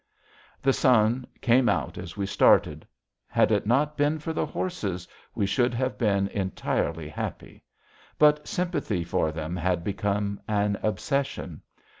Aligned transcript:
The 0.63 0.73
sun 0.73 1.27
came 1.41 1.69
out 1.69 1.95
as 1.99 2.17
we 2.17 2.25
started. 2.25 2.87
Had 3.27 3.51
it 3.51 3.67
not 3.67 3.95
been 3.97 4.17
for 4.17 4.33
the 4.33 4.47
horses, 4.47 5.07
we 5.35 5.45
should 5.45 5.75
have 5.75 5.99
been 5.99 6.27
entirely 6.29 7.07
happy. 7.07 7.63
But 8.17 8.47
sympathy 8.47 9.03
for 9.03 9.31
them 9.31 9.55
had 9.55 9.83
become 9.83 10.41
an 10.47 10.79
obsession. 10.81 11.61